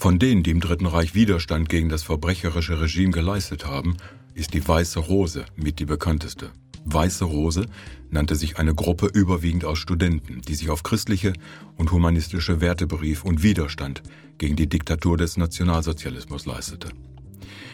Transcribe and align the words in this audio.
Von 0.00 0.20
denen, 0.20 0.44
die 0.44 0.52
im 0.52 0.60
Dritten 0.60 0.86
Reich 0.86 1.16
Widerstand 1.16 1.68
gegen 1.68 1.88
das 1.88 2.04
verbrecherische 2.04 2.80
Regime 2.80 3.10
geleistet 3.10 3.66
haben, 3.66 3.96
ist 4.32 4.54
die 4.54 4.66
Weiße 4.66 5.00
Rose 5.00 5.44
mit 5.56 5.80
die 5.80 5.86
bekannteste. 5.86 6.52
Weiße 6.84 7.24
Rose 7.24 7.66
nannte 8.08 8.36
sich 8.36 8.58
eine 8.58 8.76
Gruppe 8.76 9.06
überwiegend 9.06 9.64
aus 9.64 9.78
Studenten, 9.78 10.40
die 10.42 10.54
sich 10.54 10.70
auf 10.70 10.84
christliche 10.84 11.32
und 11.76 11.90
humanistische 11.90 12.60
Werte 12.60 12.86
berief 12.86 13.24
und 13.24 13.42
Widerstand 13.42 14.04
gegen 14.38 14.54
die 14.54 14.68
Diktatur 14.68 15.16
des 15.16 15.36
Nationalsozialismus 15.36 16.46
leistete. 16.46 16.90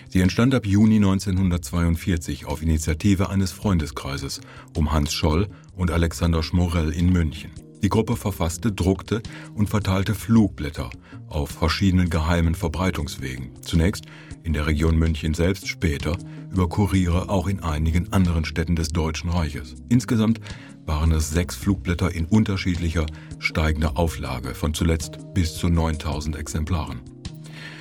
Sie 0.09 0.23
entstand 0.23 0.55
ab 0.55 0.65
Juni 0.65 0.97
1942 0.97 2.47
auf 2.47 2.63
Initiative 2.63 3.29
eines 3.29 3.53
Freundeskreises 3.53 4.41
um 4.75 4.93
Hans 4.93 5.13
Scholl 5.13 5.49
und 5.77 5.91
Alexander 5.91 6.43
Schmorell 6.43 6.91
in 6.91 7.13
München. 7.13 7.51
Die 7.85 7.91
Gruppe 7.91 8.17
verfasste, 8.17 8.73
druckte 8.73 9.21
und 9.55 9.69
verteilte 9.69 10.15
Flugblätter 10.15 10.89
auf 11.29 11.51
verschiedenen 11.51 12.09
geheimen 12.09 12.55
Verbreitungswegen. 12.55 13.51
Zunächst 13.61 14.07
in 14.43 14.55
der 14.55 14.67
Region 14.67 14.97
München 14.97 15.35
selbst, 15.35 15.69
später 15.69 16.17
über 16.51 16.67
Kuriere 16.67 17.29
auch 17.29 17.47
in 17.47 17.63
einigen 17.63 18.11
anderen 18.11 18.47
Städten 18.47 18.75
des 18.75 18.89
Deutschen 18.89 19.29
Reiches. 19.29 19.75
Insgesamt 19.91 20.41
waren 20.87 21.13
es 21.13 21.31
sechs 21.31 21.57
Flugblätter 21.57 22.11
in 22.11 22.25
unterschiedlicher 22.25 23.05
steigender 23.39 23.99
Auflage 23.99 24.55
von 24.55 24.73
zuletzt 24.73 25.19
bis 25.35 25.55
zu 25.55 25.69
9000 25.69 26.37
Exemplaren. 26.37 27.03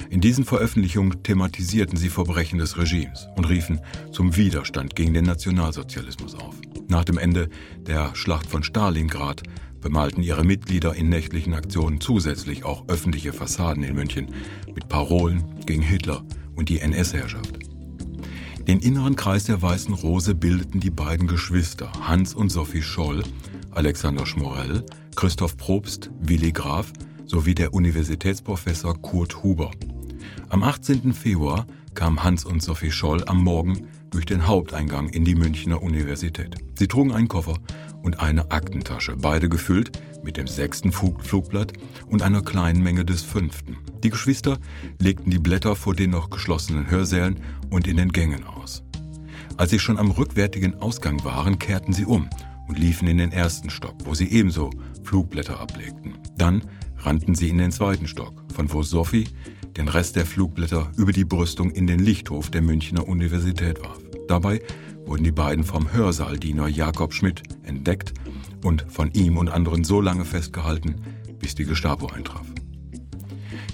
In 0.10 0.20
diesen 0.20 0.44
Veröffentlichungen 0.44 1.24
thematisierten 1.24 1.96
sie 1.96 2.10
Verbrechen 2.10 2.60
des 2.60 2.78
Regimes 2.78 3.30
und 3.38 3.46
riefen 3.46 3.80
zum 4.12 4.36
Widerstand 4.36 4.98
gegen 4.98 5.14
den 5.14 5.24
Nationalsozialismus 5.24 6.36
auf. 6.36 6.56
Nach 6.88 7.04
dem 7.04 7.18
Ende 7.18 7.50
der 7.80 8.16
Schlacht 8.16 8.48
von 8.48 8.64
Stalingrad 8.64 9.44
bemalten 9.82 10.24
ihre 10.24 10.44
Mitglieder 10.44 10.96
in 10.96 11.10
nächtlichen 11.10 11.54
Aktionen 11.54 12.00
zusätzlich 12.02 12.64
auch 12.64 12.88
öffentliche 12.88 13.34
Fassaden 13.34 13.84
in 13.84 13.96
München 13.96 14.34
mit 14.74 14.88
Parolen 14.88 15.44
gegen 15.66 15.82
Hitler 15.82 16.24
und 16.56 16.70
die 16.70 16.80
NS-Herrschaft. 16.80 17.60
Den 18.68 18.80
inneren 18.80 19.18
Kreis 19.18 19.44
der 19.44 19.62
Weißen 19.62 19.94
Rose 19.94 20.36
bildeten 20.36 20.80
die 20.80 20.90
beiden 20.90 21.28
Geschwister 21.28 21.92
Hans 22.08 22.34
und 22.34 22.50
Sophie 22.50 22.82
Scholl, 22.82 23.24
Alexander 23.72 24.26
Schmorell, 24.26 24.86
Christoph 25.16 25.58
Probst, 25.58 26.12
Willi 26.22 26.54
Graf 26.54 26.94
sowie 27.26 27.56
der 27.56 27.74
Universitätsprofessor 27.74 29.02
Kurt 29.02 29.44
Huber. 29.44 29.72
Am 30.54 30.62
18. 30.62 31.14
Februar 31.14 31.66
kamen 31.96 32.24
Hans 32.24 32.46
und 32.46 32.62
Sophie 32.62 32.92
Scholl 32.92 33.24
am 33.26 33.44
Morgen 33.44 33.88
durch 34.12 34.28
den 34.28 34.46
Haupteingang 34.46 35.10
in 35.10 35.26
die 35.26 35.34
Münchner 35.34 35.82
Universität. 35.82 36.58
Sie 36.76 36.88
trugen 36.88 37.12
einen 37.12 37.28
Koffer 37.28 37.58
und 38.04 38.20
eine 38.20 38.52
Aktentasche, 38.52 39.16
beide 39.18 39.50
gefüllt 39.50 40.00
mit 40.24 40.38
dem 40.38 40.46
sechsten 40.46 40.92
Flugblatt 40.92 41.74
und 42.06 42.22
einer 42.22 42.44
kleinen 42.44 42.84
Menge 42.84 43.04
des 43.04 43.24
fünften. 43.24 43.78
Die 44.04 44.12
Geschwister 44.12 44.60
legten 45.00 45.32
die 45.32 45.40
Blätter 45.40 45.76
vor 45.76 45.96
den 45.96 46.12
noch 46.12 46.30
geschlossenen 46.30 46.92
Hörsälen 46.92 47.40
und 47.72 47.88
in 47.88 47.98
den 47.98 48.12
Gängen 48.12 48.44
aus. 48.44 48.84
Als 49.58 49.72
sie 49.72 49.80
schon 49.80 49.98
am 49.98 50.12
rückwärtigen 50.12 50.76
Ausgang 50.76 51.24
waren, 51.26 51.58
kehrten 51.58 51.94
sie 51.94 52.06
um 52.06 52.30
und 52.68 52.78
liefen 52.78 53.08
in 53.08 53.18
den 53.18 53.32
ersten 53.32 53.72
Stock, 53.72 53.96
wo 54.06 54.14
sie 54.14 54.32
ebenso 54.32 54.70
Flugblätter 55.04 55.60
ablegten. 55.60 56.14
Dann 56.38 56.62
rannten 57.06 57.36
sie 57.36 57.50
in 57.50 57.58
den 57.58 57.72
zweiten 57.72 58.08
Stock, 58.08 58.44
von 58.54 58.72
wo 58.72 58.84
Sophie 58.84 59.28
den 59.78 59.88
Rest 59.88 60.16
der 60.16 60.26
Flugblätter 60.26 60.92
über 60.98 61.12
die 61.12 61.26
Brüstung 61.26 61.72
in 61.72 61.88
den 61.88 62.00
Lichthof 62.00 62.52
der 62.52 62.62
Münchner 62.62 63.08
Universität 63.08 63.82
warf. 63.84 64.00
Dabei 64.28 64.62
wurden 65.06 65.24
die 65.24 65.32
beiden 65.32 65.64
vom 65.64 65.92
Hörsaaldiener 65.92 66.68
Jakob 66.68 67.14
Schmidt 67.14 67.44
entdeckt 67.64 68.14
und 68.64 68.86
von 68.90 69.12
ihm 69.12 69.38
und 69.38 69.50
anderen 69.50 69.84
so 69.84 70.02
lange 70.02 70.26
festgehalten, 70.26 70.96
bis 71.40 71.56
die 71.56 71.66
Gestapo 71.66 72.08
eintraf. 72.08 72.46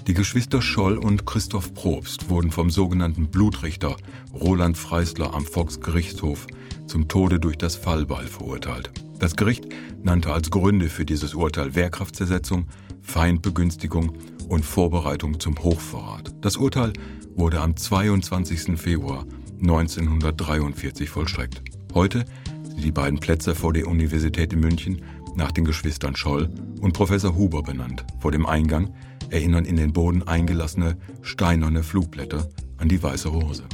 Die 0.06 0.14
Geschwister 0.14 0.60
Scholl 0.60 0.96
und 0.98 1.26
Christoph 1.26 1.72
Probst 1.74 2.30
wurden 2.30 2.50
vom 2.50 2.70
sogenannten 2.70 3.28
Blutrichter 3.28 3.96
Roland 4.32 4.76
Freisler 4.76 5.34
am 5.34 5.44
Volksgerichtshof 5.44 6.46
zum 6.86 7.06
Tode 7.06 7.38
durch 7.38 7.58
das 7.58 7.76
Fallbeil 7.76 8.26
verurteilt. 8.26 8.90
Das 9.20 9.36
Gericht 9.36 9.66
nannte 10.02 10.32
als 10.32 10.50
Gründe 10.50 10.88
für 10.88 11.04
dieses 11.04 11.34
Urteil 11.34 11.74
Wehrkraftzersetzung, 11.74 12.66
Feindbegünstigung 13.10 14.12
und 14.48 14.64
Vorbereitung 14.64 15.40
zum 15.40 15.58
Hochverrat. 15.58 16.32
Das 16.42 16.56
Urteil 16.56 16.92
wurde 17.34 17.60
am 17.60 17.76
22. 17.76 18.80
Februar 18.80 19.26
1943 19.60 21.10
vollstreckt. 21.10 21.60
Heute 21.92 22.24
sind 22.62 22.84
die 22.84 22.92
beiden 22.92 23.18
Plätze 23.18 23.56
vor 23.56 23.72
der 23.72 23.88
Universität 23.88 24.52
in 24.52 24.60
München 24.60 25.02
nach 25.34 25.50
den 25.50 25.64
Geschwistern 25.64 26.14
Scholl 26.14 26.50
und 26.80 26.92
Professor 26.92 27.34
Huber 27.34 27.64
benannt. 27.64 28.04
Vor 28.20 28.30
dem 28.30 28.46
Eingang 28.46 28.94
erinnern 29.28 29.64
in 29.64 29.74
den 29.74 29.92
Boden 29.92 30.22
eingelassene 30.28 30.96
steinerne 31.20 31.82
Flugblätter 31.82 32.48
an 32.78 32.88
die 32.88 33.02
Weiße 33.02 33.28
Rose. 33.28 33.64